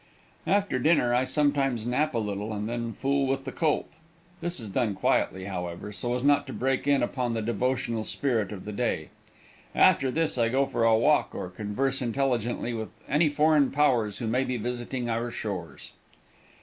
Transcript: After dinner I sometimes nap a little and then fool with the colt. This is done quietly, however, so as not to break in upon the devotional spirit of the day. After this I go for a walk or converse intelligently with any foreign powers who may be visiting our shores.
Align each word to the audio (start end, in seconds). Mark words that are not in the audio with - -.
After 0.47 0.79
dinner 0.79 1.13
I 1.13 1.25
sometimes 1.25 1.85
nap 1.85 2.15
a 2.15 2.17
little 2.17 2.53
and 2.53 2.67
then 2.67 2.91
fool 2.91 3.27
with 3.27 3.45
the 3.45 3.51
colt. 3.51 3.87
This 4.41 4.59
is 4.59 4.67
done 4.71 4.95
quietly, 4.95 5.45
however, 5.45 5.91
so 5.91 6.15
as 6.15 6.23
not 6.23 6.47
to 6.47 6.53
break 6.53 6.87
in 6.87 7.03
upon 7.03 7.35
the 7.35 7.41
devotional 7.43 8.03
spirit 8.03 8.51
of 8.51 8.65
the 8.65 8.71
day. 8.71 9.09
After 9.75 10.09
this 10.09 10.39
I 10.39 10.49
go 10.49 10.65
for 10.65 10.85
a 10.85 10.97
walk 10.97 11.35
or 11.35 11.49
converse 11.51 12.01
intelligently 12.01 12.73
with 12.73 12.89
any 13.07 13.29
foreign 13.29 13.69
powers 13.69 14.17
who 14.17 14.25
may 14.25 14.43
be 14.43 14.57
visiting 14.57 15.07
our 15.07 15.29
shores. 15.29 15.91